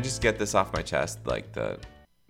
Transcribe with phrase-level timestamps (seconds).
[0.00, 1.18] I just get this off my chest?
[1.26, 1.78] Like the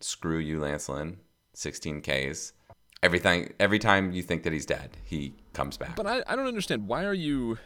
[0.00, 1.18] screw you, Lance Lynn,
[1.54, 2.52] 16 Ks.
[3.00, 5.94] Everything, every time you think that he's dead, he comes back.
[5.94, 6.88] But I, I don't understand.
[6.88, 7.58] Why are you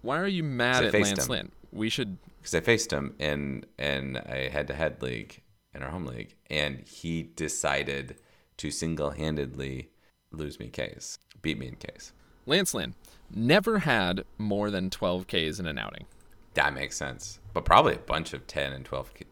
[0.00, 1.30] why are you mad at Lance him.
[1.30, 1.52] Lynn?
[1.70, 5.40] We should because I faced him in in a head to head league
[5.72, 8.16] in our home league, and he decided
[8.56, 9.90] to single handedly
[10.32, 12.12] lose me Ks, beat me in Ks.
[12.46, 12.96] Lance Lynn
[13.32, 16.06] never had more than 12 Ks in an outing.
[16.54, 19.24] That makes sense, but probably a bunch of 10 and 12, K-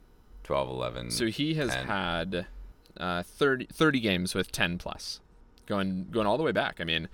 [0.50, 1.10] 12 11.
[1.12, 1.86] So he has 10.
[1.86, 2.46] had
[2.96, 5.20] uh, 30, 30 games with 10 plus,
[5.66, 6.80] going going all the way back.
[6.80, 7.08] I mean,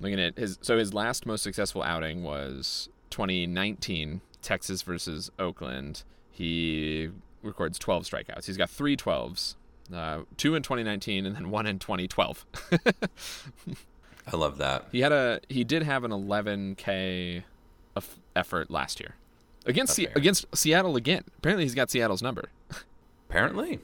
[0.00, 6.02] looking at his so his last most successful outing was 2019 Texas versus Oakland.
[6.30, 7.10] He
[7.42, 8.46] records 12 strikeouts.
[8.46, 9.56] He's got three 12s,
[9.94, 12.46] uh, two in 2019 and then one in 2012.
[14.32, 14.86] I love that.
[14.92, 17.42] He had a he did have an 11k
[18.34, 19.14] effort last year
[19.68, 21.22] against Se- against Seattle again.
[21.38, 22.50] Apparently he's got Seattle's number.
[23.28, 23.80] Apparently,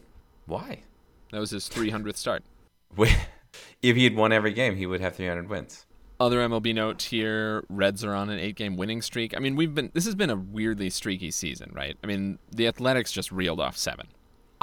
[0.46, 0.82] why?
[1.30, 2.42] That was his 300th start.
[3.82, 5.86] If he had won every game, he would have 300 wins.
[6.18, 9.36] Other MLB note here: Reds are on an eight-game winning streak.
[9.36, 11.96] I mean, we've been this has been a weirdly streaky season, right?
[12.02, 14.08] I mean, the Athletics just reeled off seven.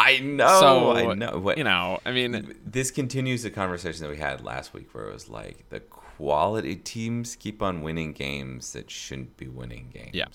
[0.02, 0.60] I know.
[0.60, 1.40] so I know.
[1.40, 5.08] What, you know, I mean, this continues the conversation that we had last week, where
[5.10, 10.12] it was like the quality teams keep on winning games that shouldn't be winning games.
[10.14, 10.26] Yeah.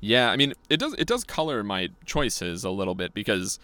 [0.00, 3.58] Yeah, I mean, it does it does color my choices a little bit because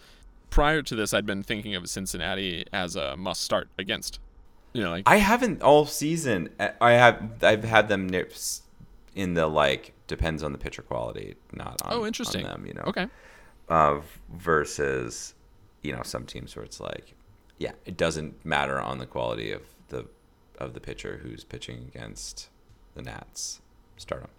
[0.49, 4.19] prior to this, I'd been thinking of Cincinnati as a must start against.
[4.73, 6.49] You know, like I haven't all season.
[6.59, 7.43] I have.
[7.43, 8.61] I've had them nips
[9.15, 11.93] in the like depends on the pitcher quality, not on.
[11.93, 12.45] oh, interesting.
[12.45, 12.83] On them, you know.
[12.87, 13.07] Okay.
[13.69, 13.99] Uh,
[14.33, 15.33] versus,
[15.81, 17.15] you know, some teams where it's like,
[17.57, 20.07] yeah, it doesn't matter on the quality of the
[20.57, 22.49] of the pitcher who's pitching against
[22.95, 23.61] the Nats.
[23.97, 24.31] Start them.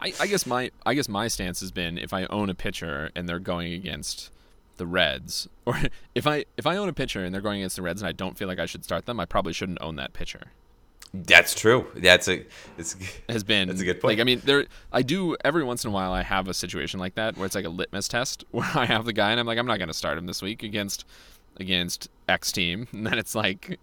[0.00, 3.10] I, I guess my I guess my stance has been if I own a pitcher
[3.14, 4.30] and they're going against
[4.76, 5.78] the Reds, or
[6.14, 8.12] if I if I own a pitcher and they're going against the Reds and I
[8.12, 10.52] don't feel like I should start them, I probably shouldn't own that pitcher.
[11.12, 11.86] That's true.
[11.96, 12.44] That's a.
[12.78, 12.96] It's.
[13.28, 14.12] Has been That's a good point.
[14.16, 17.00] Like I mean, there I do every once in a while I have a situation
[17.00, 19.46] like that where it's like a litmus test where I have the guy and I'm
[19.46, 21.04] like I'm not going to start him this week against
[21.58, 23.78] against X team, and then it's like,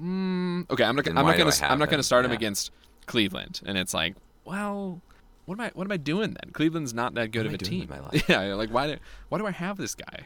[0.00, 2.36] mm, okay, I'm not I'm not going to I'm not going to start him Yeah.
[2.36, 2.70] against
[3.06, 4.14] Cleveland, and it's like,
[4.44, 5.00] well.
[5.46, 5.70] What am I?
[5.72, 6.52] What am I doing then?
[6.52, 7.80] Cleveland's not that good What of a team.
[7.80, 8.28] with my life?
[8.28, 8.96] Yeah, like why do
[9.30, 10.24] why do I have this guy?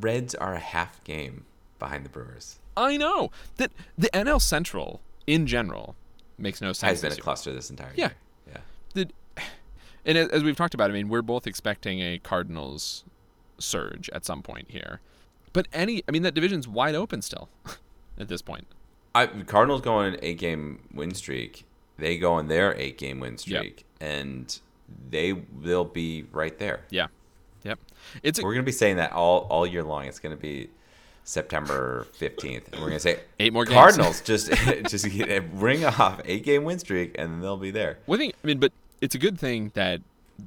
[0.00, 1.44] Reds are a half game
[1.78, 2.58] behind the Brewers.
[2.74, 5.94] I know that the NL Central in general
[6.38, 7.00] makes no sense.
[7.00, 8.06] Has been a cluster this entire Yeah.
[8.06, 8.14] year.
[8.54, 8.60] Yeah.
[8.94, 9.42] the,
[10.04, 13.04] and as we've talked about, I mean, we're both expecting a Cardinals
[13.58, 15.00] surge at some point here.
[15.52, 17.48] But any, I mean, that division's wide open still
[18.18, 18.66] at this point.
[19.14, 21.64] I, Cardinals go on an eight game win streak.
[21.98, 24.58] They go on their eight game win streak, and
[25.10, 26.80] they they'll be right there.
[26.90, 27.08] Yeah.
[27.64, 27.78] Yep.
[28.22, 30.06] It's a, We're gonna be saying that all all year long.
[30.06, 30.70] It's gonna be
[31.24, 33.74] September fifteenth, and we're gonna say Eight more games.
[33.76, 34.50] Cardinals just
[34.88, 37.98] just get- ring off eight game win streak, and they'll be there.
[38.06, 40.00] well, I think, I mean, but it's a good thing that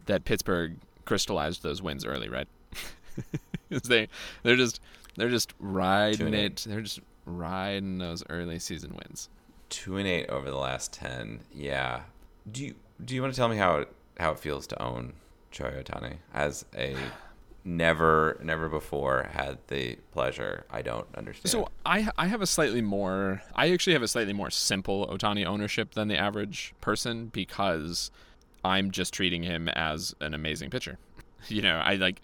[0.07, 0.75] that Pittsburgh
[1.05, 2.47] crystallized those wins early, right?
[3.69, 4.07] they
[4.43, 4.81] they're just
[5.15, 6.65] they're just riding it.
[6.67, 9.29] They're just riding those early season wins.
[9.69, 11.39] Two and eight over the last ten.
[11.53, 12.01] Yeah.
[12.51, 15.13] Do you do you want to tell me how it, how it feels to own
[15.51, 16.95] Shohei Ohtani as a
[17.65, 20.65] never never before had the pleasure?
[20.69, 21.49] I don't understand.
[21.49, 25.45] So I I have a slightly more I actually have a slightly more simple Otani
[25.45, 28.11] ownership than the average person because
[28.63, 30.97] I'm just treating him as an amazing pitcher.
[31.47, 32.21] You know, I like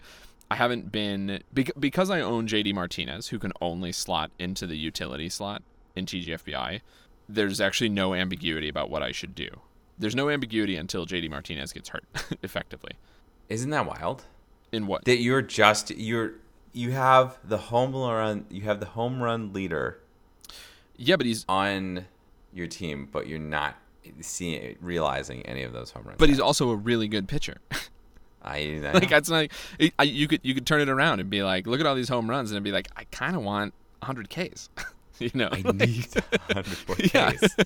[0.50, 4.76] I haven't been bec- because I own JD Martinez who can only slot into the
[4.76, 5.62] utility slot
[5.94, 6.80] in TGFBI.
[7.28, 9.48] There's actually no ambiguity about what I should do.
[9.96, 12.04] There's no ambiguity until JD Martinez gets hurt
[12.42, 12.94] effectively.
[13.48, 14.24] Isn't that wild?
[14.72, 15.04] In what?
[15.04, 16.32] That you're just you're
[16.72, 19.98] you have the home run you have the home run leader
[20.96, 22.06] yeah, but he's on
[22.52, 23.76] your team, but you're not
[24.20, 26.18] seeing realizing any of those home runs.
[26.18, 27.56] but he's also a really good pitcher.
[28.42, 29.52] I, I like that's like
[29.98, 32.08] I, you could you could turn it around and be like, look at all these
[32.08, 34.68] home runs, and it'd be like, I kind of want 100 Ks,
[35.18, 35.48] you know?
[35.50, 36.06] I need
[36.52, 37.32] 104 Yeah.
[37.32, 37.56] Ks.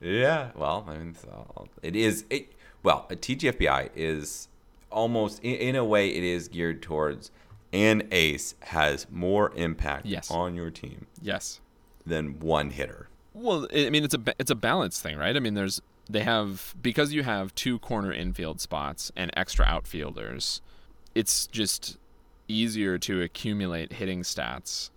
[0.00, 2.24] Yeah, well, I mean, so it is.
[2.28, 2.52] It
[2.82, 4.48] well, a TGFBI is
[4.92, 7.30] almost in, in a way it is geared towards
[7.72, 10.30] an ace has more impact Yes.
[10.30, 11.60] on your team Yes.
[12.06, 13.08] than one hitter.
[13.34, 15.34] Well, I mean, it's a it's a balance thing, right?
[15.36, 15.80] I mean, there's
[16.10, 20.60] they have because you have two corner infield spots and extra outfielders.
[21.14, 21.96] It's just
[22.48, 24.90] easier to accumulate hitting stats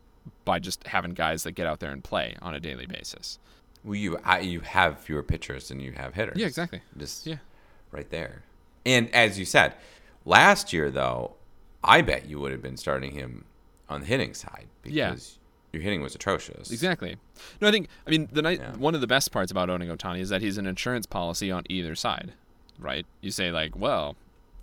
[0.43, 3.39] by just having guys that get out there and play on a daily basis.
[3.85, 6.37] Well, you I, you have fewer pitchers than you have hitters.
[6.37, 6.81] Yeah, exactly.
[6.97, 7.37] Just Yeah.
[7.91, 8.43] right there.
[8.85, 9.73] And as you said,
[10.25, 11.33] last year though,
[11.83, 13.45] I bet you would have been starting him
[13.89, 15.15] on the hitting side because Yeah.
[15.73, 16.71] your hitting was atrocious.
[16.71, 17.17] Exactly.
[17.61, 18.75] No, I think I mean the night Yeah.
[18.75, 21.63] one of the best parts about owning Otani is that he's an insurance policy on
[21.69, 22.33] either side,
[22.79, 23.05] right?
[23.21, 24.15] You say like, well,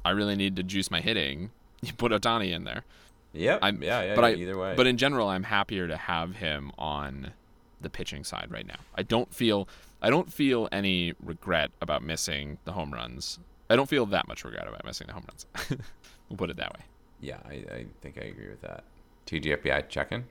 [0.04, 1.50] I really need to juice my hitting.
[1.84, 2.84] You put Otani in there.
[3.32, 3.58] Yep.
[3.62, 4.74] I'm- yeah, yeah, but yeah, I either way.
[4.76, 7.32] But in general, I'm happier to have him on
[7.80, 8.76] the pitching side right now.
[8.94, 9.68] I don't feel
[10.00, 13.38] I don't feel any regret about missing the home runs.
[13.70, 15.46] I don't feel that much regret about missing the home runs.
[16.28, 16.84] we'll put it that way.
[17.20, 18.84] yeah, I, I think I agree with that.
[19.26, 20.24] TGFBI check in.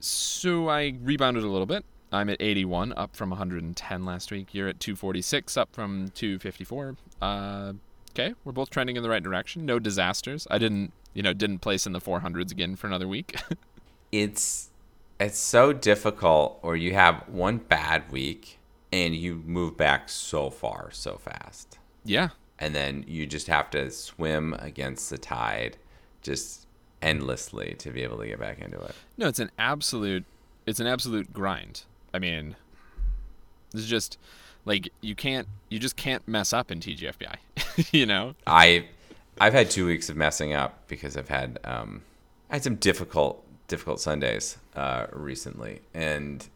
[0.00, 1.84] So I rebounded a little bit.
[2.10, 4.54] I'm at 81, up from 110 last week.
[4.54, 6.96] You're at 246, up from 254.
[7.20, 7.72] Uh,
[8.12, 9.66] okay, we're both trending in the right direction.
[9.66, 10.46] No disasters.
[10.50, 13.36] I didn't, you know, didn't place in the 400s again for another week.
[14.10, 14.70] It's
[15.20, 18.58] it's so difficult or you have one bad week
[18.90, 21.78] and you move back so far so fast.
[22.04, 25.76] yeah, And then you just have to swim against the tide
[26.22, 26.66] just
[27.00, 28.94] endlessly to be able to get back into it.
[29.16, 30.24] No, it's an absolute
[30.66, 31.82] it's an absolute grind.
[32.12, 32.56] I mean,
[33.70, 34.18] this is just
[34.64, 37.36] like you can't you just can't mess up in TGFBI.
[37.92, 38.34] you know?
[38.46, 38.86] I
[39.40, 42.02] I've had two weeks of messing up because I've had um,
[42.50, 46.46] I had some difficult difficult Sundays uh, recently, and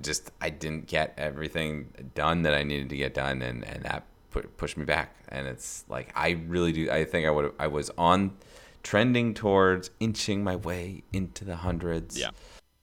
[0.00, 4.04] just I didn't get everything done that I needed to get done, and and that
[4.34, 5.16] pu- pushed me back.
[5.28, 6.90] And it's like I really do.
[6.90, 8.36] I think I would I was on
[8.82, 12.18] trending towards inching my way into the hundreds.
[12.18, 12.30] Yeah.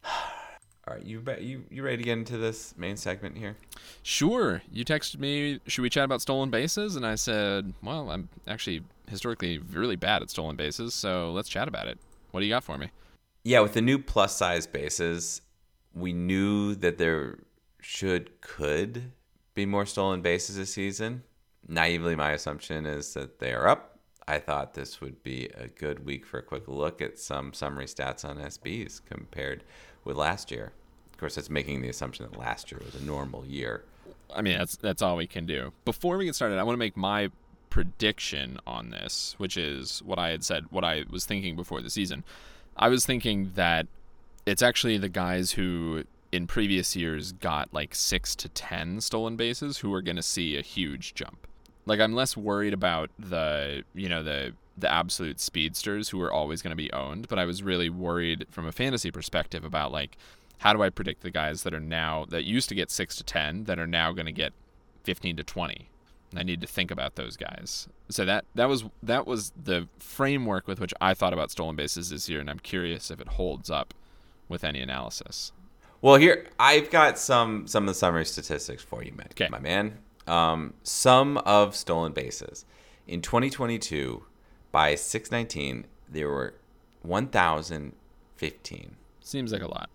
[0.88, 3.56] All right, you you you ready to get into this main segment here?
[4.01, 4.63] Sure.
[4.71, 6.95] You texted me, should we chat about stolen bases?
[6.95, 11.68] And I said, well, I'm actually historically really bad at stolen bases, so let's chat
[11.68, 12.00] about it.
[12.31, 12.89] What do you got for me?
[13.44, 15.42] Yeah, with the new plus size bases,
[15.94, 17.39] we knew that there
[17.80, 19.12] should could
[19.53, 21.24] be more stolen bases this season.
[21.71, 23.97] Naively, my assumption is that they are up.
[24.27, 27.85] I thought this would be a good week for a quick look at some summary
[27.85, 29.63] stats on SBs compared
[30.03, 30.73] with last year.
[31.13, 33.85] Of course, that's making the assumption that last year was a normal year.
[34.35, 35.71] I mean, that's that's all we can do.
[35.85, 37.29] Before we get started, I want to make my
[37.69, 41.89] prediction on this, which is what I had said, what I was thinking before the
[41.89, 42.25] season.
[42.75, 43.88] I was thinking that
[44.45, 46.03] it's actually the guys who
[46.33, 50.57] in previous years got like 6 to 10 stolen bases who are going to see
[50.57, 51.47] a huge jump.
[51.85, 56.61] Like I'm less worried about the, you know, the the absolute speedsters who are always
[56.61, 60.17] going to be owned, but I was really worried from a fantasy perspective about like
[60.59, 63.23] how do I predict the guys that are now that used to get 6 to
[63.23, 64.53] 10 that are now going to get
[65.03, 65.89] 15 to 20.
[66.29, 67.87] And I need to think about those guys.
[68.09, 72.09] So that that was that was the framework with which I thought about stolen bases
[72.09, 73.93] this year and I'm curious if it holds up
[74.47, 75.51] with any analysis.
[76.01, 79.29] Well, here I've got some some of the summary statistics for you, man.
[79.35, 79.49] 'Kay.
[79.49, 79.97] My man.
[80.31, 82.65] Um, some of stolen bases
[83.07, 84.23] in 2022
[84.71, 86.53] by 619 there were
[87.03, 88.95] 1,015.
[89.19, 89.89] Seems like a lot.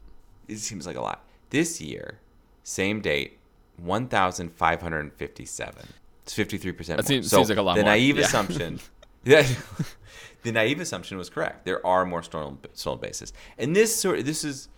[0.48, 1.24] It seems like a lot.
[1.50, 2.18] This year,
[2.64, 3.38] same date,
[3.78, 5.88] 1,557.
[6.22, 6.96] It's 53 percent.
[6.98, 7.92] That seems- seems like a lot The more.
[7.92, 8.24] naive Yeah.
[8.26, 8.80] assumption.
[10.42, 11.64] The naive assumption was correct.
[11.64, 14.68] There are more stolen stolen bases, and this sort this is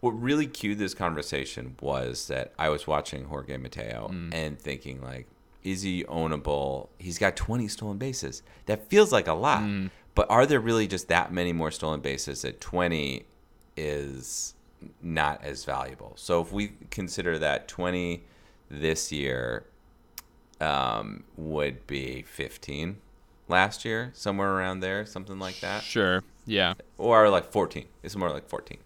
[0.00, 4.32] what really cued this conversation was that I was watching Jorge Mateo Mm.
[4.34, 5.26] and thinking like,
[5.64, 6.88] is he ownable?
[6.98, 8.42] He's got 20 stolen bases.
[8.66, 9.90] That feels like a lot, Mm.
[10.14, 13.26] but are there really just that many more stolen bases that 20
[13.76, 14.54] is
[15.02, 16.12] not as valuable?
[16.16, 18.24] So if we consider that 20
[18.70, 19.64] this year
[20.60, 22.98] um, would be 15
[23.48, 26.22] last year, somewhere around there, something like that Sure.
[26.46, 26.74] Yeah.
[26.98, 27.86] or like 14.
[28.02, 28.78] It's more like 14.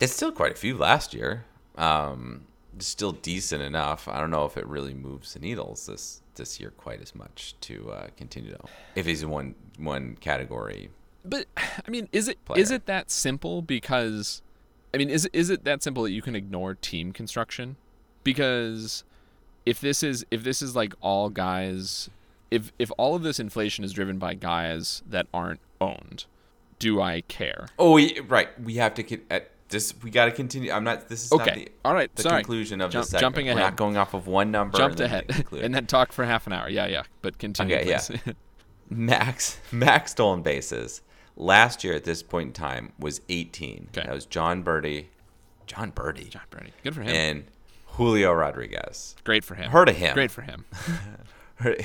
[0.00, 1.44] It's still quite a few last year.
[1.76, 2.42] Um,
[2.78, 4.06] still decent enough.
[4.08, 7.56] I don't know if it really moves the needles this this year quite as much
[7.62, 8.58] to uh, continue to.
[8.94, 10.90] If he's in one one category,
[11.24, 12.76] But I mean, is it is Player.
[12.76, 13.62] it that simple?
[13.62, 14.42] Because
[14.94, 17.76] I mean, is it is it that simple that you can ignore team construction?
[18.24, 19.04] Because
[19.66, 22.08] if this is if this is like all guys,
[22.50, 26.24] if if all of this inflation is driven by guys that aren't owned,
[26.78, 27.68] do I care?
[27.78, 30.70] oh right, we have to get at just we got to continue.
[30.72, 31.08] I'm not.
[31.08, 31.54] This is not Okay.
[31.64, 32.14] the, All right.
[32.14, 32.42] the Sorry.
[32.42, 33.20] conclusion of Jump- the segment.
[33.20, 33.62] jumping We're ahead.
[33.64, 34.78] not going off of one number.
[34.78, 36.68] Jumped and ahead and then talk for half an hour.
[36.68, 37.02] Yeah, yeah.
[37.22, 37.76] But continue.
[37.76, 38.32] Okay, yeah.
[38.90, 41.02] Max Max stolen bases
[41.36, 43.88] last year at this point in time was 18.
[43.90, 44.06] Okay.
[44.06, 45.06] That was Jon Berti,
[45.66, 46.70] Jon Berti, Jon Berti.
[46.82, 47.08] Good for him.
[47.10, 47.44] and
[47.86, 49.14] Julio Rodriguez.
[49.24, 49.70] Great for him.
[49.70, 50.14] Heard of him.
[50.14, 50.64] Great for him.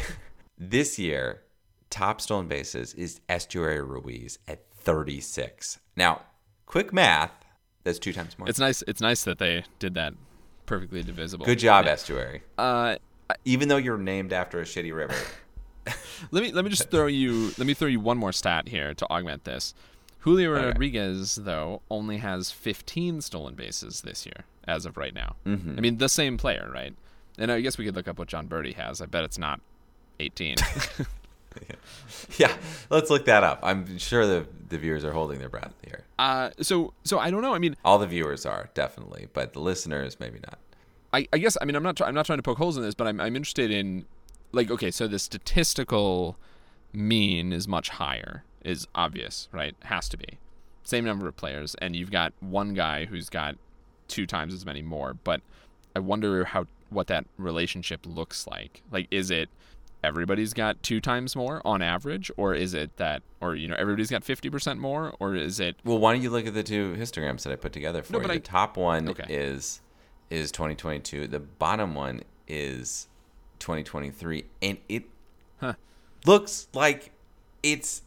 [0.57, 1.41] this year,
[1.89, 5.79] top stolen bases is Esteury Ruiz at 36.
[5.95, 6.21] Now,
[6.65, 7.31] quick math,
[7.83, 8.47] that's two times more.
[8.47, 8.83] It's nice.
[8.87, 10.13] It's nice that they did that
[10.65, 11.45] perfectly divisible.
[11.45, 11.93] Good job, Yeah.
[11.95, 12.41] Esteury.
[12.57, 12.95] Uh,
[13.45, 15.15] Even though you're named after a shitty river.
[16.31, 18.93] let me let me just throw you let me throw you one more stat here
[18.93, 19.73] to augment this.
[20.19, 20.53] Julio.
[20.53, 25.35] Rodriguez though only has 15 stolen bases this year as of right now.
[25.45, 25.77] Mhm.
[25.77, 26.95] I mean the same player, right?
[27.37, 29.01] And I guess we could look up what Jon Berti has.
[29.01, 29.59] I bet it's not
[30.21, 30.55] 18.
[32.37, 32.55] yeah,
[32.89, 33.59] let's look that up.
[33.63, 36.03] I'm sure the, the viewers are holding their breath here.
[36.19, 37.53] uh, so so I don't know.
[37.53, 40.59] I mean, All the viewers are, definitely, but the listeners, maybe not.
[41.13, 42.83] I, I guess I mean I'm not try- I'm not trying to poke holes in
[42.83, 44.05] this, but I'm I'm interested in
[44.51, 46.37] like okay, so the statistical
[46.91, 49.75] mean is much higher, is obvious, right?
[49.83, 50.37] Has to be.
[50.83, 53.55] Same number of players, and you've got one guy who's got
[54.07, 55.13] two times as many more.
[55.13, 55.41] But
[55.95, 58.81] I wonder how what that relationship looks like.
[58.91, 59.49] Like, is it
[60.03, 64.09] everybody's got two times more on average, or is it that, or you know, everybody's
[64.09, 66.95] got fifty percent more, or is it Well, why don't you look at the two
[66.97, 68.23] histograms that I put together for No, you?
[68.23, 69.25] but The I- top one Okay.
[69.29, 69.81] is
[70.29, 71.27] is 2022.
[71.27, 73.07] The bottom one is
[73.59, 75.03] 2023, and it
[75.59, 75.73] Huh.
[76.25, 77.11] looks like
[77.61, 78.01] it's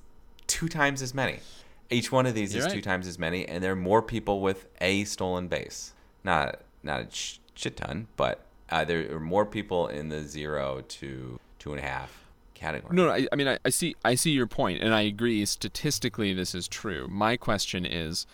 [0.47, 1.41] two times as many.
[1.89, 2.75] Each one of these You're is right.
[2.75, 5.93] two times as many, and there are more people with a stolen base.
[6.25, 10.83] Not not a sh- shit ton, but uh, there are more people in the zero
[10.89, 12.95] to two and a half category.
[12.95, 15.45] No, no I, I mean, I, I see, I see your point, and I agree.
[15.45, 17.09] Statistically, this is true.
[17.11, 18.27] My question is,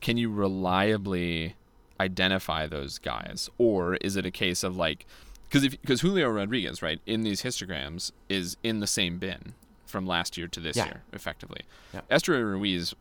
[0.00, 1.56] can you reliably
[2.00, 5.06] identify those guys, or is it a case of like,
[5.48, 9.54] because if because Julio Rodriguez, right, in these histograms is in the same bin
[9.86, 10.84] from last year to this Yeah.
[10.84, 11.62] year, effectively.
[11.92, 12.02] Yeah.
[12.10, 12.94] Esteury Ruiz,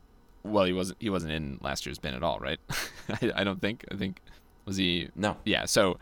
[0.44, 2.60] well, he wasn't he wasn't in last year's bin at all, right?
[3.22, 3.86] I, I don't think.
[3.92, 4.22] I think
[4.66, 5.38] was he No.
[5.46, 5.98] yeah so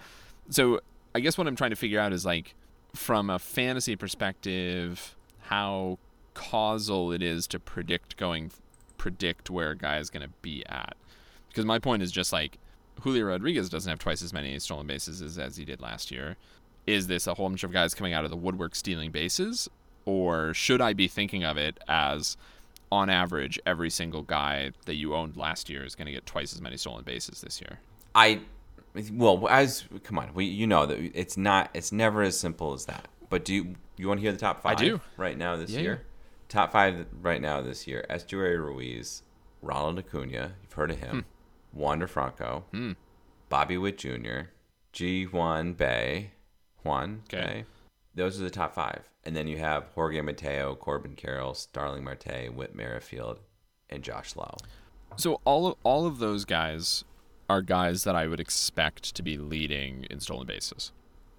[0.50, 0.80] so
[1.14, 2.56] i guess what i'm trying to figure out is like
[2.96, 6.00] from a fantasy perspective how
[6.34, 8.52] causal it is to predict going
[8.98, 10.96] predict where a guy is going to be at.
[11.50, 12.58] Because my point is just like
[13.02, 16.38] julio rodriguez doesn't have twice as many stolen bases as, as he did last year.
[16.88, 19.70] Is this a whole bunch of guys coming out of the woodwork stealing bases?
[20.06, 22.38] Or should i be thinking of it as
[22.92, 26.54] on average every single guy that you owned last year is going to get twice
[26.54, 27.80] as many stolen bases this year?
[28.14, 28.40] I
[29.12, 32.86] well as come on we you know that it's not it's never as simple as
[32.86, 33.08] that.
[33.30, 34.78] But do you you want to hear the top five?
[34.78, 35.02] I do.
[35.18, 35.94] right now this Yeah, year.
[35.94, 36.12] yeah.
[36.48, 39.24] Top five right now this year: Esteury Ruiz,
[39.62, 40.54] Ronald Acuna.
[40.62, 41.26] You've heard of him.
[41.74, 42.92] Wander Franco, Hmm.
[43.50, 44.50] Bobby Witt Jr.,
[44.94, 46.32] Ji-Hwan Bae,
[46.84, 47.46] Juan Okay.
[47.46, 47.66] Bay.
[48.14, 52.54] Those are the top five, and then you have Jorge Mateo, Corbin Carroll, Starling Marte,
[52.54, 53.40] Whit Merrifield,
[53.90, 54.56] and Josh Lowe.
[55.18, 57.04] So all of, all of those guys
[57.50, 60.92] are guys that I would expect to be leading in stolen bases.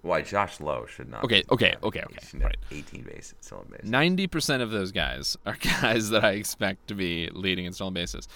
[0.03, 1.25] Why Josh Lowe should not?
[1.25, 2.57] Okay, be okay, okay, okay, right.
[2.71, 3.91] 18 base stolen bases.
[3.91, 7.95] Ninety percent of those guys are guys that I expect to be leading in stolen
[7.95, 8.29] bases.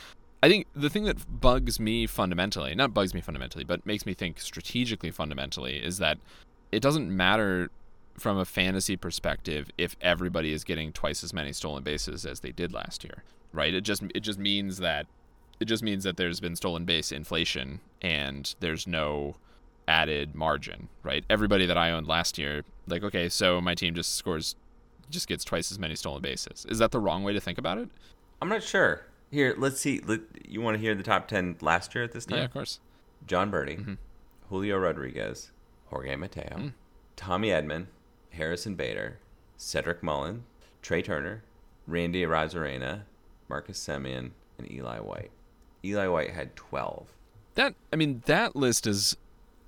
[0.43, 4.15] I think the thing that bugs me fundamentally, not bugs me fundamentally, but makes me
[4.15, 6.19] think strategically fundamentally, is that
[6.73, 7.71] it doesn't matter
[8.19, 12.53] from a fantasy perspective if everybody is getting twice as many stolen bases as they
[12.53, 13.23] did last year,
[13.53, 13.75] right?
[13.75, 15.07] It just it just means that
[15.61, 19.37] it just means that there's been stolen base inflation and there's no
[19.87, 21.25] added margin, right?
[21.29, 24.57] Everybody that I owned last year, like, okay, so my team just scores,
[25.11, 26.65] just gets twice as many stolen bases.
[26.69, 27.89] Is that the wrong way to think about it?
[28.41, 29.03] I'm not sure.
[29.31, 30.01] Here, let's see.
[30.05, 32.39] Let, you want to hear the top 10 last year at this time?
[32.39, 32.81] Yeah, of course.
[33.27, 33.95] Jon Berti, Mm-hmm.
[34.49, 35.53] Julio Rodriguez,
[35.87, 36.73] Jorge Mateo, Mm.
[37.17, 37.87] Tommy Edman,
[38.31, 39.19] Harrison Bader,
[39.57, 40.43] Cedric Mullins,
[40.83, 41.43] Trea Turner,
[41.87, 43.03] Randy Arozarena,
[43.49, 45.31] Marcus Semien, and Eli White.
[45.85, 47.09] Eli White had 12.
[47.55, 49.17] That I mean, that list is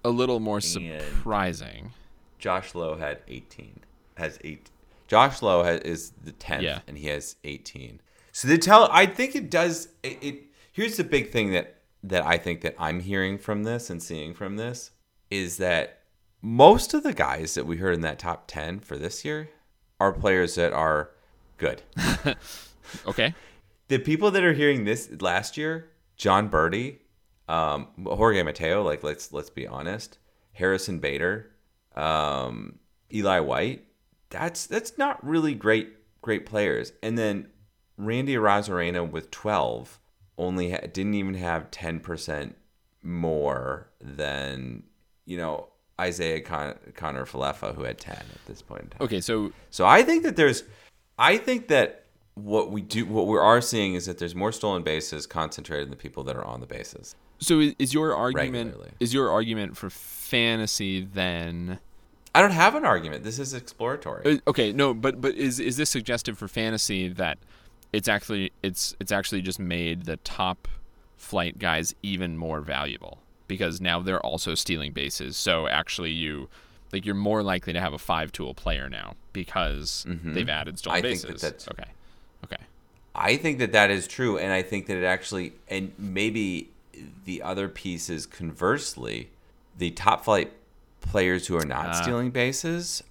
[0.04, 1.92] a little more surprising.
[2.38, 3.81] Josh Lowe had 18.
[4.16, 4.71] Has eight.
[5.09, 6.81] Josh Lowe has, is the 10th, Yeah.
[6.87, 8.00] and he has 18.
[8.33, 8.88] So they tell.
[8.90, 9.88] I think it does.
[10.02, 10.42] It, it.
[10.73, 14.35] Here's the big thing that that I think that I'm hearing from this and seeing
[14.35, 14.90] from this
[15.31, 16.00] is that
[16.40, 19.49] most of the guys that we heard in that top 10 for this year
[20.00, 21.11] are players that are
[21.59, 21.83] good.
[23.07, 23.35] Okay.
[23.88, 25.88] the people that are hearing this last year,
[26.23, 26.99] Jon Berti,
[27.49, 30.19] um, Jorge Mateo, like let's let's be honest,
[30.52, 31.50] Harrison Bader,
[31.97, 32.79] um,
[33.12, 33.87] Eli White,
[34.31, 35.88] that's that's not really great
[36.21, 36.93] great players.
[37.02, 37.49] And then
[37.97, 39.99] Randy Arozarena with twelve,
[40.38, 42.55] only ha- didn't even have 10%
[43.02, 44.85] more than,
[45.25, 49.02] you know, Isiah Con- Kiner-Falefa, who had 10 at this point in time.
[49.02, 50.62] Okay, so So I think that there's,
[51.19, 52.01] I think that
[52.35, 55.91] what we do, what we are seeing is that there's more stolen bases concentrated in
[55.91, 57.15] the people that are on the bases.
[57.41, 58.91] so is your argument Regularly.
[59.01, 61.79] is your argument for fantasy then?
[62.35, 63.25] I don't have an argument.
[63.25, 64.25] This is exploratory.
[64.25, 67.37] Uh, Okay, no, but but is is this suggestive for fantasy that
[67.93, 70.69] it's actually it's it's actually just made the top
[71.19, 75.37] flight guys even more valuable because now they're also stealing bases.
[75.37, 76.49] So actually you
[76.93, 81.03] like you're more likely to have a five tool player now because they've added stolen
[81.03, 81.07] Mm-hmm.
[81.07, 81.41] I think bases.
[81.43, 81.91] that that's- okay.
[82.45, 82.57] Okay.
[83.15, 86.71] I think that that is true, and I think that it actually, and maybe
[87.25, 89.31] the other piece is conversely,
[89.77, 90.53] the top flight
[91.01, 91.93] players who are not Ah.
[91.93, 93.03] stealing bases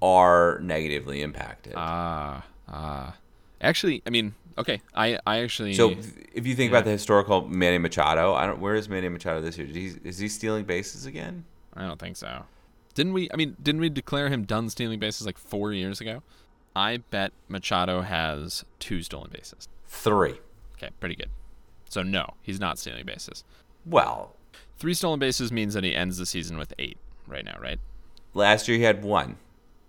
[0.00, 1.74] are negatively impacted.
[1.76, 3.16] Ah, ah.
[3.60, 4.80] Actually, I mean, okay.
[4.94, 5.90] I I actually so
[6.32, 8.60] if you think about the historical Manny Machado, I don't.
[8.60, 9.66] Where is Manny Machado this year?
[9.66, 11.44] He, is he stealing bases again?
[11.74, 12.44] I don't think so.
[12.94, 13.28] Didn't we?
[13.32, 16.22] I mean, didn't we declare him done stealing bases like four years ago?
[16.78, 19.68] I bet Machado has two stolen bases.
[19.88, 20.38] Three.
[20.76, 21.30] Okay, pretty good.
[21.88, 23.42] So no, he's not stealing bases.
[23.84, 24.36] Well,
[24.78, 27.80] Three stolen bases means that he ends the season with eight right now, right?
[28.32, 29.36] last year he had one.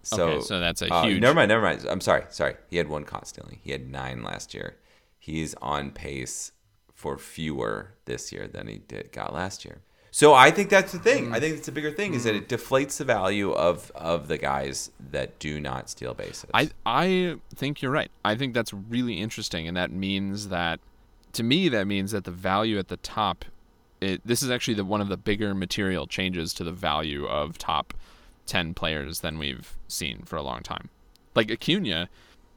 [0.01, 1.85] So, Okay, so that's a uh, huge- Never mind, never mind.
[1.87, 2.55] I'm sorry, sorry.
[2.71, 3.59] He had one caught stealing.
[3.61, 4.77] He had nine last year.
[5.19, 6.53] He's on pace
[6.95, 9.81] for fewer this year than he did got last year.
[10.11, 11.25] So I think that's the thing.
[11.25, 11.39] I mm-hmm.
[11.39, 12.43] think it's a bigger thing is that mm-hmm.
[12.43, 16.49] it deflates the value of of the guys that do not steal bases.
[16.53, 18.11] I I think you're right.
[18.25, 20.79] I think that's really interesting, and that means that
[21.33, 23.45] to me that means that the value at the top.
[24.01, 27.57] It, this is actually the one of the bigger material changes to the value of
[27.57, 27.93] top
[28.45, 30.89] ten players than we've seen for a long time.
[31.35, 32.07] Like Acuna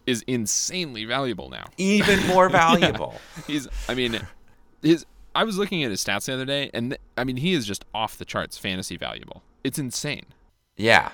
[0.07, 1.67] is insanely valuable now.
[1.79, 3.15] even more valuable.
[3.47, 4.21] He's I mean
[4.83, 5.05] his
[5.35, 7.67] I was looking at his stats the other day and th- I mean he is
[7.67, 9.43] just off the charts fantasy valuable.
[9.65, 10.27] It's insane.
[10.77, 11.11] Yeah.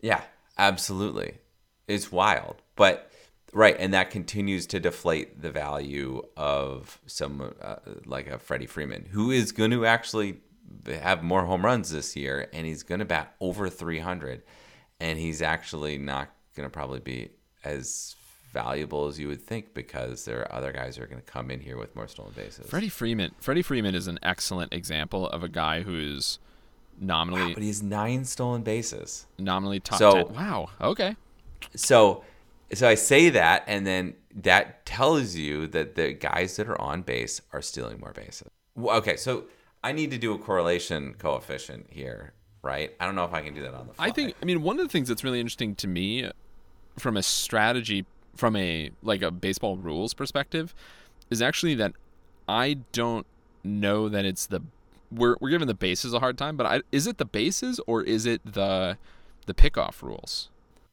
[0.00, 0.22] Yeah,
[0.56, 1.38] absolutely.
[1.86, 2.62] It's wild.
[2.76, 3.10] But
[3.52, 9.06] right, and that continues to deflate the value of some uh, like a Freddie Freeman
[9.10, 10.38] who is going to actually
[10.86, 14.42] have more home runs this year and he's going to bat over 300
[15.00, 17.30] and he's actually not going to probably be
[17.64, 18.14] as
[18.52, 21.50] valuable as you would think because there are other guys who are going to come
[21.50, 22.68] in here with more stolen bases.
[22.68, 26.38] Freddie Freeman Freddie Freeman is an excellent example of a guy who's
[27.00, 29.26] nominally but he has 9 stolen bases.
[29.38, 30.34] nominally top So- 10.
[30.34, 30.70] Wow.
[30.80, 31.16] Okay.
[31.74, 32.24] so
[32.72, 37.02] so I say that and then that tells you that the guys that are on
[37.02, 38.48] base are stealing more bases.
[38.78, 39.44] Okay, so
[39.82, 42.32] I need to do a correlation coefficient here,
[42.62, 42.94] right?
[43.00, 44.06] I don't know if I can do that on the fly.
[44.06, 46.30] I think I mean one of the things that's really interesting to me
[46.98, 48.04] from a strategy
[48.38, 50.74] from a like a baseball rules perspective
[51.28, 51.92] is actually that
[52.48, 53.26] I don't
[53.64, 54.62] know that it's the
[55.10, 58.02] we're we're giving the bases a hard time, but I, is it the bases or
[58.02, 58.96] is it the
[59.46, 60.50] the pickoff rules?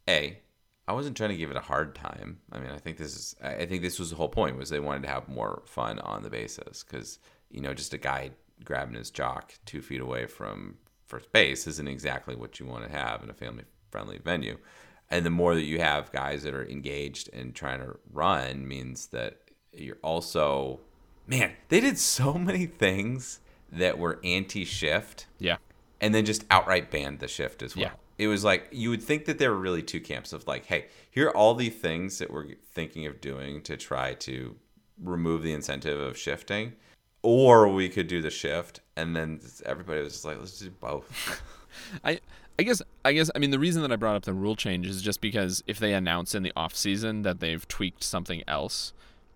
[0.10, 0.40] A,
[0.88, 2.40] I wasn't trying to give it a hard time.
[2.52, 4.80] I mean, I think this is I think this was the whole point was they
[4.80, 7.20] wanted to have more fun on the bases cuz
[7.52, 8.32] you know, just a guy
[8.64, 12.90] grabbing his jock 2 feet away from first base isn't exactly what you want to
[12.90, 14.58] have in a family friendly venue.
[15.12, 19.08] And the more that you have guys that are engaged and trying to run means
[19.08, 19.38] that
[19.74, 20.80] you're also
[21.28, 23.40] man, they did so many things
[23.72, 25.58] that were anti-shift Yeah.
[26.02, 27.86] and then just outright banned the shift as well.
[27.86, 27.92] Yeah.
[28.18, 30.86] It was like you would think that there were really two camps of like, hey,
[31.12, 34.56] here are all the things that we're thinking of doing to try to
[35.04, 36.74] remove the incentive of shifting,
[37.22, 41.42] or we could do the shift, and then everybody was just like, let's do both.
[42.06, 42.20] I
[42.58, 44.88] I guess I guess I mean the reason that I brought up the rule change
[44.88, 48.94] is just because if they announce in the off season that they've tweaked something else,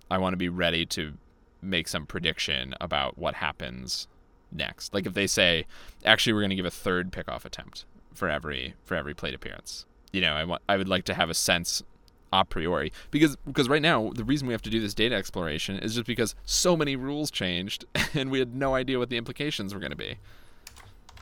[0.10, 1.14] I want to be ready to
[1.62, 4.08] make some prediction about what happens
[4.52, 4.94] next.
[4.94, 5.66] Like if they say,
[6.06, 9.86] actually we're going to give a third pickoff attempt for every for every plate appearance.
[10.12, 11.84] You know, I want I would like to have a sense
[12.32, 15.80] a priori because because right now the reason we have to do this data exploration
[15.80, 19.74] is just because so many rules changed and we had no idea what the implications
[19.74, 20.18] were going to be.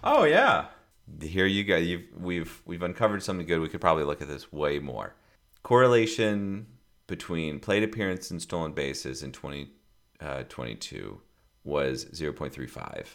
[0.03, 0.65] Oh yeah.
[1.21, 1.77] Here you go.
[1.77, 3.59] You've we've we've uncovered something good.
[3.59, 5.15] We could probably look at this way more.
[5.63, 6.67] Correlation
[7.07, 11.19] between plate appearance and stolen bases in 2022 uh,
[11.63, 13.07] was 0.35.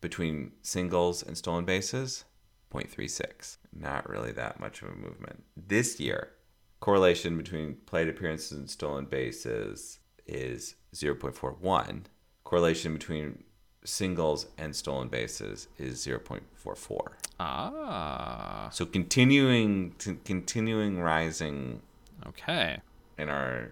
[0.00, 2.24] Between singles and stolen bases,
[2.72, 3.58] 0.36.
[3.72, 5.44] Not really that much of a movement.
[5.56, 6.30] This year,
[6.78, 12.04] correlation between plate appearances and stolen bases is 0.41.
[12.44, 13.44] Correlation between
[13.84, 17.12] singles and stolen bases is 0.44.
[17.38, 18.68] Ah.
[18.72, 21.80] So continuing to, continuing rising
[22.26, 22.80] Okay.
[23.18, 23.70] in our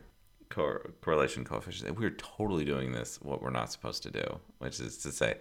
[0.49, 1.99] cor- correlation coefficient.
[1.99, 5.37] We're totally doing this what we're not supposed to do, which is to say,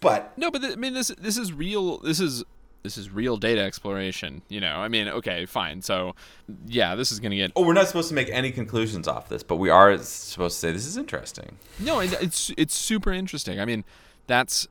[0.00, 1.98] but No, but th- I mean this this is real.
[1.98, 2.44] This is
[2.82, 4.42] this is real data exploration.
[4.48, 5.82] You know, I mean, okay, fine.
[5.82, 6.14] So,
[6.66, 9.42] yeah, this is gonna get oh, we're not supposed to make any conclusions off this,
[9.42, 11.58] but we are supposed to say this is interesting.
[11.78, 12.00] no.
[12.00, 13.60] It's it's super interesting.
[13.60, 13.84] I mean,
[14.26, 14.68] that's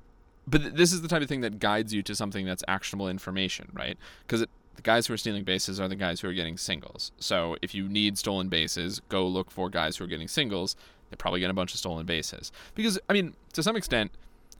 [0.47, 3.69] but this is the type of thing that guides you to something that's actionable information,
[3.73, 3.97] right?
[4.25, 7.11] Because the guys who are stealing bases are the guys who are getting singles.
[7.19, 10.75] So if you need stolen bases, go look for guys who are getting singles.
[11.09, 12.51] They're probably getting a bunch of stolen bases.
[12.75, 14.11] Because I mean, to some extent,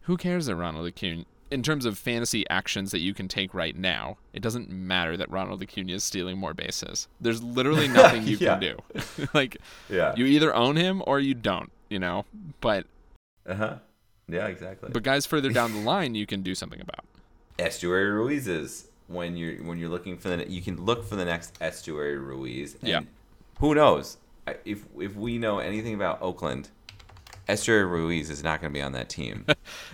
[0.01, 1.23] who cares that Ronald Acuna?
[1.49, 5.29] In terms of fantasy actions that you can take right now, it doesn't matter that
[5.31, 7.07] Ronald Acuna is stealing more bases.
[7.21, 8.57] There's literally nothing you Yeah.
[8.57, 9.27] can do.
[9.33, 9.57] like
[9.89, 10.13] Yeah.
[10.17, 12.25] you either own him or you don't, you know.
[12.59, 12.85] But
[13.47, 13.75] Uh huh.
[14.27, 14.89] Yeah, exactly.
[14.91, 17.05] but guys further down the line, you can do something about.
[17.57, 21.57] Esteury Ruizes when you're when you're looking for the you can look for the next
[21.61, 22.75] Esteury Ruiz.
[22.81, 22.99] And Yeah.
[23.59, 24.17] Who knows?
[24.65, 26.69] If if we know anything about Oakland,
[27.47, 29.45] Esteury Ruiz is not going to be on that team,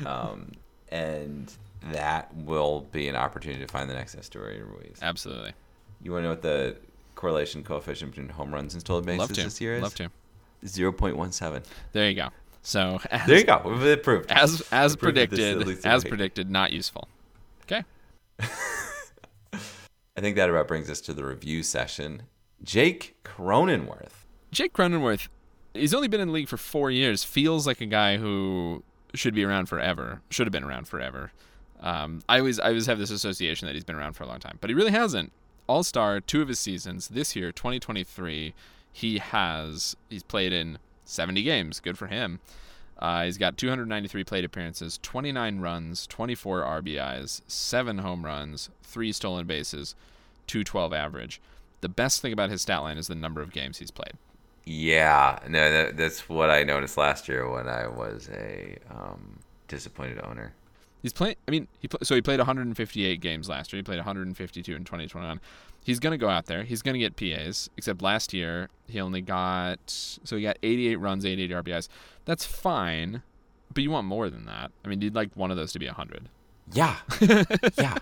[0.05, 0.51] um,
[0.93, 1.51] and
[1.91, 4.99] that will be an opportunity to find the next Esteury Ruiz.
[5.01, 5.53] Absolutely.
[6.01, 6.77] You want to know what the
[7.15, 9.81] correlation coefficient between home runs and stolen bases this year is?
[9.83, 10.09] Love to.
[10.65, 11.63] Zero point one seven.
[11.91, 12.29] There you go.
[12.61, 13.61] So as, There you go.
[13.65, 14.31] We've approved.
[14.31, 17.07] as as Approved of this at predicted, as predicted, not useful.
[17.63, 17.83] Okay.
[20.15, 22.23] I think that about brings us to the review session.
[22.63, 24.25] Jake Cronenworth.
[24.51, 25.27] Jake Cronenworth,
[25.73, 27.23] he's only been in the league for four years.
[27.23, 30.21] Feels like a guy who should be around forever.
[30.29, 31.31] Should have been around forever.
[31.81, 34.39] Um, I always I always have this association that he's been around for a long
[34.39, 35.31] time, but he really hasn't.
[35.67, 38.53] All Star, two of his seasons this year, 2023,
[38.91, 41.79] he has he's played in 70 games.
[41.79, 42.39] Good for him.
[42.99, 49.45] Uh, he's got 293 plate appearances, 29 runs, 24 RBIs, seven home runs, three stolen
[49.45, 49.95] bases,
[50.47, 51.41] 212 average.
[51.81, 54.13] The best thing about his stat line is the number of games he's played.
[54.65, 60.21] Yeah, no, that, that's what I noticed last year when I was a um, disappointed
[60.23, 60.53] owner.
[61.01, 61.35] He's playing.
[61.47, 63.79] I mean, he so he played 158 games last year.
[63.79, 65.41] He played 152 in 2021.
[65.83, 66.63] He's gonna go out there.
[66.63, 67.69] He's gonna get PAs.
[67.75, 71.89] Except last year he only got so he got 88 runs, 88 RBIs.
[72.23, 73.21] That's fine,
[73.73, 74.71] but you want more than that.
[74.85, 76.29] I mean, you'd like one of those to be 100.
[76.71, 76.95] Yeah,
[77.77, 77.97] yeah.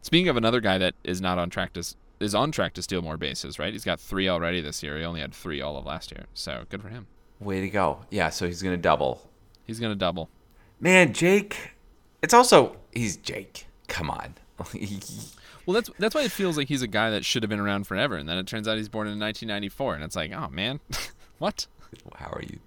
[0.00, 1.84] Speaking of another guy that is not on track to
[2.22, 3.72] is on track to steal more bases, right?
[3.72, 4.98] He's got three already this year.
[4.98, 7.06] He only had three all of last year, so good for him.
[7.40, 8.00] Way to go.
[8.10, 9.28] Yeah, so he's gonna double.
[9.64, 10.28] He's gonna double.
[10.80, 11.72] Man, Jake.
[12.22, 13.66] It's also he's Jake.
[13.88, 14.34] Come on.
[15.64, 17.86] Well, that's that's why it feels like he's a guy that should have been around
[17.86, 20.80] forever, and then it turns out he's born in 1994, and it's like, oh man,
[21.38, 21.66] what?
[22.16, 22.58] How are you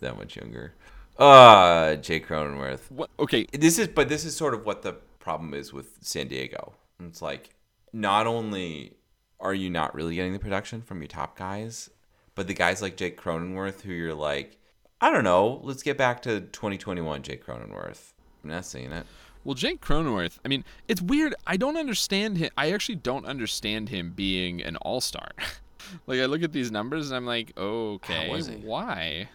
[0.00, 0.72] that much younger?
[1.18, 2.90] Uh, Jake Cronenworth.
[2.90, 3.10] What?
[3.18, 6.72] Okay, This is, but this is sort of what the problem is with San Diego.
[7.04, 7.50] It's like
[7.92, 8.92] not only
[9.40, 11.90] are you not really getting the production from your top guys,
[12.34, 14.56] but the guys like Jake Cronenworth, who you're like,
[15.00, 18.12] I don't know, let's get back to 2021 Jake Cronenworth.
[18.42, 19.06] I'm not seeing it.
[19.44, 21.34] Well, Jake Cronenworth, I mean, it's weird.
[21.46, 22.50] I don't understand him.
[22.56, 25.30] I actually don't understand him being an all star.
[26.06, 29.28] like, I look at these numbers and I'm like, okay, why?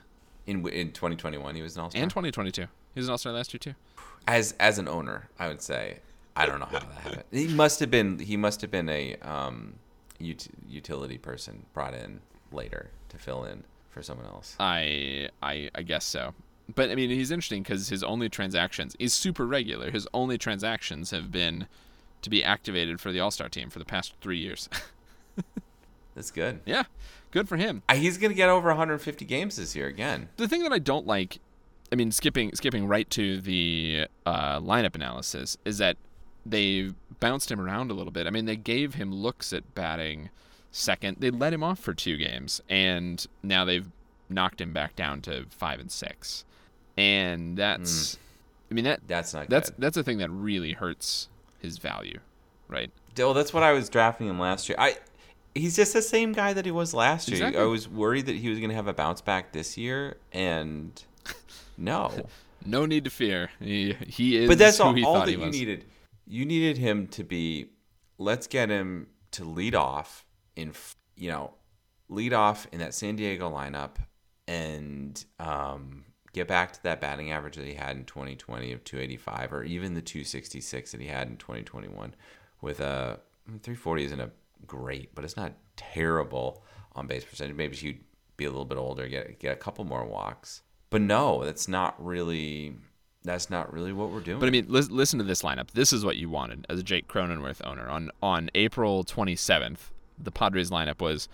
[0.45, 2.01] In in 2021, he was an all star.
[2.01, 2.61] And 2022.
[2.61, 2.67] He
[2.99, 3.73] was an all star last year, too.
[4.27, 5.99] as as an owner, I would say
[6.35, 7.23] I don't know how that happened.
[7.31, 9.75] He must have been he must have been a um,
[10.23, 14.55] ut- utility person brought in later to fill in for someone else.
[14.59, 16.33] I, I, I guess so.
[16.73, 19.91] But, I mean, he's interesting because his only transactions, is super regular.
[19.91, 21.67] His only transactions have been
[22.21, 24.69] to be activated for the all star team for the past three years.
[26.15, 26.61] That's good.
[26.65, 26.83] yeah,
[27.31, 27.81] good for him.
[27.91, 30.29] He's gonna get over 150 games this year again.
[30.37, 31.39] the thing that I don't like,
[31.91, 35.97] I mean, skipping skipping right to the uh, lineup analysis, is that
[36.45, 38.27] they bounced him around a little bit.
[38.27, 40.29] I mean, they gave him looks at batting
[40.71, 41.17] second.
[41.19, 43.87] They let him off for two games, and now they've
[44.29, 46.45] knocked him back down to five and six.
[46.97, 48.19] And that's, hmm.
[48.71, 49.81] I mean that That's not that's good.
[49.81, 51.29] that's a thing that really hurts
[51.59, 52.19] his value,
[52.67, 52.91] right?
[53.17, 54.75] Well, that's what I was drafting him last year.
[54.79, 54.97] I
[55.55, 57.37] he's just the same guy that he was last year.
[57.37, 57.61] Exactly.
[57.61, 61.01] I was worried that he was gonna have a bounce back this year, and
[61.77, 62.11] no.
[62.65, 63.49] No need to fear.
[63.59, 65.85] He, he is but that's all, he all thought that he you needed.
[66.25, 67.71] You needed him to be.
[68.17, 70.73] Let's get him to lead off in
[71.15, 71.53] you know,
[72.09, 73.95] lead off in that San Diego lineup,
[74.47, 79.53] and um, get back to that batting average that he had in 2020 of 285,
[79.53, 82.15] or even the 266 that he had in 2021.
[82.61, 84.31] With a 340 isn't a
[84.65, 86.63] great, but it's not terrible
[86.95, 87.55] on base percentage.
[87.55, 88.03] Maybe he'd
[88.37, 90.61] be a little bit older, get get a couple more walks.
[90.89, 92.75] But no, that's not really
[93.23, 94.39] that's not really what we're doing.
[94.39, 95.71] But I mean, lis- listen to this lineup.
[95.71, 97.87] This is what you wanted as a Jake Cronenworth owner.
[97.87, 101.27] On on April 27th, the Padres lineup was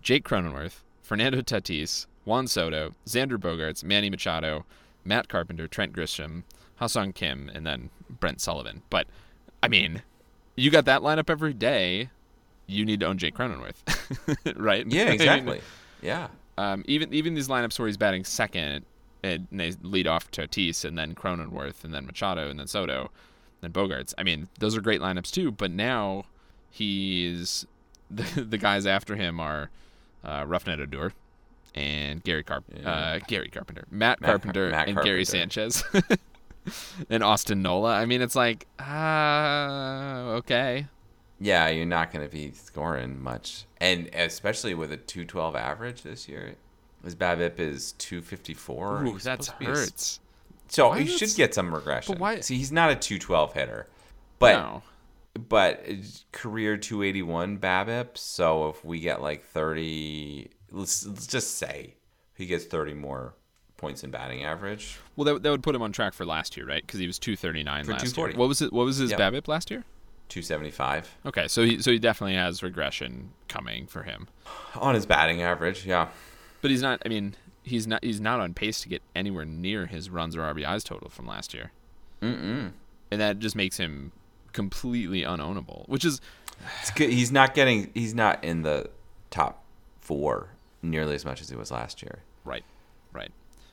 [0.00, 4.64] Jake Cronenworth, Fernando Tatis, Juan Soto, Xander Bogaerts, Manny Machado,
[5.04, 6.42] Matt Carpenter, Trent Grisham,
[6.76, 8.82] Ha-Seong Kim, and then Brett Sullivan.
[8.90, 9.06] But
[9.62, 10.02] I mean,
[10.56, 12.10] you got that lineup every day.
[12.66, 14.86] You need to own Jake Cronenworth, right?
[14.86, 15.60] Yeah, I mean, exactly.
[16.02, 16.28] yeah.
[16.56, 18.84] um, even even these lineups where he's batting second,
[19.22, 23.10] and they lead off Tatis and then Cronenworth and then Machado and then Soto,
[23.62, 24.14] and Bogaerts.
[24.18, 25.50] I mean, those are great lineups too.
[25.50, 26.24] But now
[26.70, 27.66] he's
[28.10, 29.70] the the guys after him are
[30.24, 31.12] uh, Rougned Odor
[31.74, 32.90] and Gary Carp Yeah.
[32.90, 35.84] uh, Gary Carpenter, Matt, Matt Car- Carpenter, Matt and Gary Sanchez.
[37.10, 37.94] and Austin Nola.
[37.96, 40.86] I mean, it's like, ah, okay.
[41.38, 43.64] Yeah, you're not going to be scoring much.
[43.78, 46.56] And especially with a 212 average this year.
[47.04, 49.04] His BABIP is 254.
[49.06, 50.20] Ooh, that a- hurts.
[50.68, 52.14] So Why he should get some regression.
[52.14, 53.86] but why- See, he's not a 212 hitter.
[54.38, 54.82] But no.
[55.48, 55.94] but uh,
[56.32, 58.16] career 281 BABIP.
[58.16, 61.94] So if we get like 30, let's, let's just say
[62.36, 63.34] he gets 30 more
[63.76, 64.98] points in batting average.
[65.16, 66.82] Well, that, that would put him on track for last year, right?
[66.86, 68.32] Because he was 239 For last 240.
[68.34, 68.38] year.
[68.38, 68.72] What was it?
[68.72, 69.18] What was his Yep.
[69.18, 69.84] BABIP last year?
[70.28, 74.28] 275 Okay, so he so he definitely has regression coming for him.
[74.76, 75.84] on his batting average.
[75.84, 76.06] Yeah.
[76.62, 77.00] But he's not.
[77.04, 78.04] I mean, he's not.
[78.04, 81.54] He's not on pace to get anywhere near his runs or RBIs total from last
[81.54, 81.72] year,
[82.22, 82.72] Mm-mm.
[83.10, 84.12] and that just makes him
[84.52, 85.88] completely unownable.
[85.88, 86.20] Which is
[86.80, 87.10] It's good.
[87.10, 87.90] He's not getting.
[87.94, 88.90] He's not in the
[89.30, 89.64] top
[90.00, 90.50] four
[90.82, 92.20] nearly as much as he was last year.
[92.44, 92.64] right,
[93.12, 93.30] right.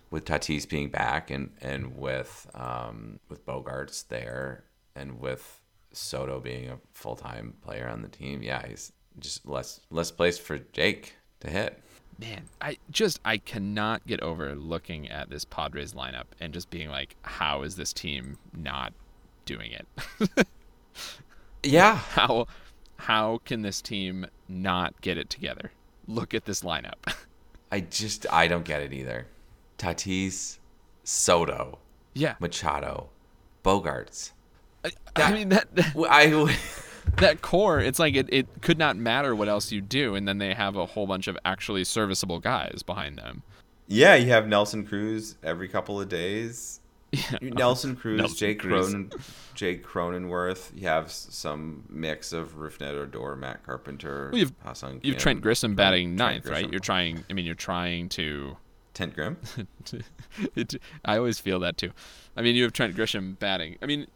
[0.10, 4.63] With Tatis being back and and with um with Bogaerts there
[4.95, 9.82] and with Soto being a full time player on the team, yeah, he's just less
[9.89, 11.82] less place for Jake to hit.
[12.19, 16.89] Man, I just I cannot get over looking at this Padres lineup and just being
[16.89, 18.93] like, how is this team not
[19.45, 20.47] doing it?
[21.63, 22.47] Yeah, how
[22.97, 25.71] how can this team not get it together?
[26.08, 27.13] Look at this lineup.
[27.71, 29.27] I just I don't get it either.
[29.77, 30.60] Tatis,
[31.03, 31.80] Soto,
[32.13, 33.10] yeah, Machado,
[33.63, 34.32] Bogaerts.
[34.86, 36.30] I, I mean that, that I
[37.17, 37.80] that core.
[37.80, 40.76] It's like it, it could not matter what else you do, and then they have
[40.76, 43.43] a whole bunch of actually serviceable guys behind them.
[43.88, 46.80] Yeah, you have Nelson Cruz every couple of days.
[47.13, 47.38] Yeah.
[47.41, 48.89] Nelson Cruz, Nelson Jake Cruz.
[48.91, 49.12] Cronin,
[49.56, 50.72] Jake Cronenworth.
[50.76, 54.28] You have some mix of Rougned Odor, Matt Carpenter.
[54.30, 56.70] Well, you've- Ha-Seong You have Kim, Trent Grisham batting Trent ninth, right?
[56.70, 57.24] You're trying.
[57.30, 58.58] I mean, you're trying to.
[58.93, 59.38] Tent Grim.
[60.56, 61.91] it, I always feel that too.
[62.36, 63.78] I mean, you have Trent Grisham batting.
[63.82, 64.08] I mean,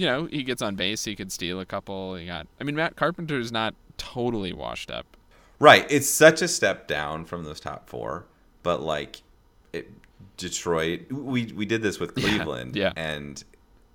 [0.00, 1.04] you know, he gets on base.
[1.04, 2.14] He could steal a couple.
[2.14, 2.46] He got.
[2.58, 5.04] I mean, Matt Carpenter's not totally washed up.
[5.58, 5.86] Right.
[5.90, 8.24] It's such a step down from those top four,
[8.62, 9.20] but like
[9.74, 9.90] it,
[10.38, 12.94] Detroit, we we did this with Cleveland, yeah.
[12.96, 13.44] and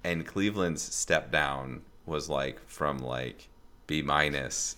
[0.03, 3.47] and Cleveland's step down was like from like
[3.87, 4.77] B minus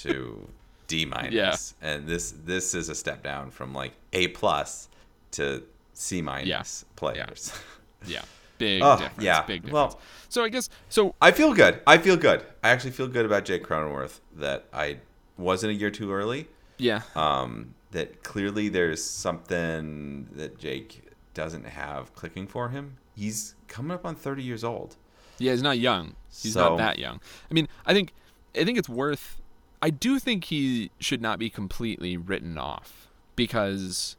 [0.00, 0.48] to
[0.88, 1.32] D minus,
[1.80, 1.88] Yeah.
[1.88, 4.88] and this this is a step down from like A plus
[5.32, 7.52] to C minus players.
[8.06, 8.20] Yeah,
[8.58, 9.22] big Oh, difference.
[9.22, 9.42] yeah.
[9.42, 9.72] big difference.
[9.72, 11.14] Well- so I guess so.
[11.20, 11.80] I feel good.
[11.86, 12.44] I feel good.
[12.62, 14.98] I actually feel good about Jake Cronenworth that I
[15.38, 16.48] wasn't a year too early.
[16.78, 21.02] Yeah, um, that clearly there's something that Jake
[21.34, 22.96] doesn't have clicking for him.
[23.14, 24.96] He's coming up on 30 years old.
[25.38, 26.14] Yeah, he's not young.
[26.28, 27.20] He's So- not that young.
[27.50, 28.12] I mean, I think
[28.56, 29.40] I think it's worth
[29.82, 34.16] I do think he should not be completely written off because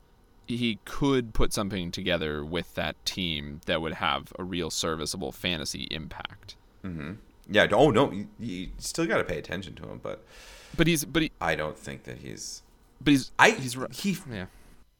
[0.47, 5.87] he could put something together with that team that would have a real serviceable fantasy
[5.91, 6.55] impact.
[6.81, 7.13] hmm
[7.49, 7.67] Yeah.
[7.71, 10.23] Oh no, you, you still got to pay attention to him, but
[10.77, 12.61] But he's but he I don't think that he's.
[13.01, 14.45] but he's I he's he yeah.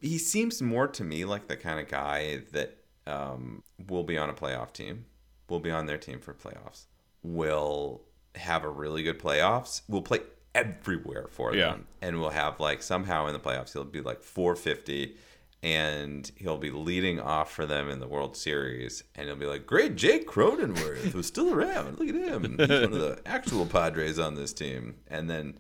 [0.02, 2.78] he seems more to me like the kind of guy that
[3.08, 5.06] um, will be on a playoff team,
[5.50, 6.86] will be on their team for playoffs,
[7.24, 8.02] will
[8.36, 10.20] have a really good playoffs, will play
[10.56, 11.72] everywhere for Yeah.
[11.72, 15.16] them, and will have like somehow in the playoffs he'll be like 450.
[15.64, 19.66] And he'll be leading off for them in the World Series, and he'll be like,
[19.66, 21.98] "Great, Jake Cronenworth who's still around.
[22.00, 22.58] Look at him.
[22.60, 25.58] He's one of the actual Padres on this team." And then,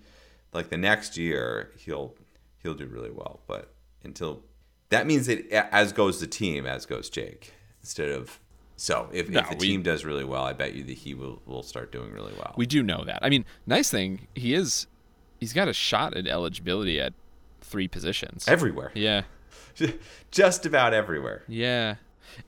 [0.54, 2.14] like the next year, he'll
[2.62, 3.40] he'll do really well.
[3.48, 4.44] But until
[4.90, 7.54] that means that as goes the team, as goes Jake.
[7.82, 8.40] Instead of
[8.76, 11.16] so if, No, if the we- team does really well, I bet you that he
[11.16, 12.54] will will start doing really well.
[12.58, 13.20] We do know that.
[13.24, 14.86] I mean, nice thing, he is
[15.40, 17.14] he's got a shot at eligibility at
[17.62, 18.48] three positions.
[18.48, 19.24] everywhere, Yeah.
[20.32, 21.44] just about everywhere.
[21.48, 21.96] Yeah.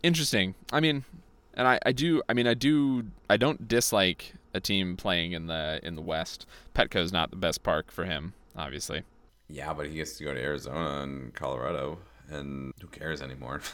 [0.03, 0.55] Interesting.
[0.71, 1.05] I mean,
[1.53, 5.47] and I, I do I mean I do I don't dislike a team playing in
[5.47, 6.45] the in the West.
[6.73, 9.03] Petco's not the best park for him, obviously.
[9.49, 13.61] Yeah, but he gets to go to Arizona and Colorado, and who cares anymore?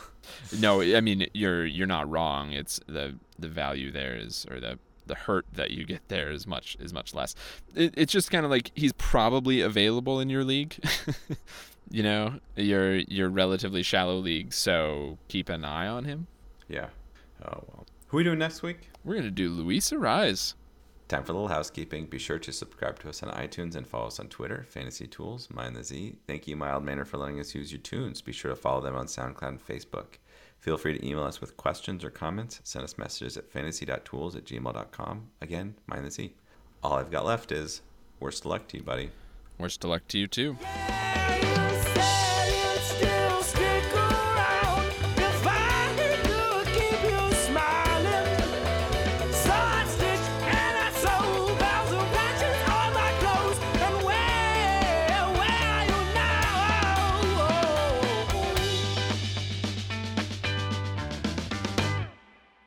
[0.57, 2.53] No, I mean you're you're not wrong.
[2.53, 6.47] It's the the value there is or the the hurt that you get there is
[6.47, 7.35] much is much less.
[7.75, 10.77] It, it's just kind of like he's probably available in your league.
[11.93, 14.51] you know, your your relatively shallow league.
[14.51, 16.25] So keep an eye on him.
[16.67, 16.87] Yeah.
[17.45, 17.85] Oh well.
[18.07, 18.89] Who are we doing next week?
[19.05, 20.55] We're gonna do Luis Arraez.
[21.07, 22.07] Time for a little housekeeping.
[22.07, 25.47] Be sure to subscribe to us on iTunes and follow us on Twitter, Fantasy Tools,
[25.53, 26.15] Mind the Z.
[26.25, 28.21] Thank you, Mild Manner, for letting us use your tunes.
[28.21, 30.15] Be sure to follow them on SoundCloud and Facebook.
[30.57, 32.61] Feel free to email us with questions or comments.
[32.63, 35.27] Send us messages at fantasy.tools at gmail.com.
[35.41, 36.33] Again, Mind the Z.
[36.81, 37.81] All I've got left is
[38.19, 39.11] worst of luck to you, buddy.
[39.59, 40.57] Worst of luck to you too.
[40.61, 41.12] Yeah!